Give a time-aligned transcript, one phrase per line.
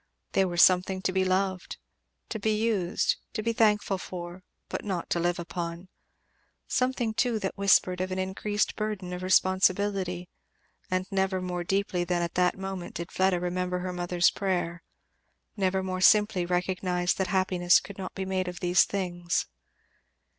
[0.31, 1.77] They were something to be loved,
[2.29, 5.89] to be used, to be thankful for, but not to live upon;
[6.67, 10.27] something too that whispered of an increased burden of responsibility,
[10.89, 14.81] and never more deeply than at that moment did Fleda remember her mother's prayer;
[15.55, 19.45] never more simply recognized that happiness could not be made of these things.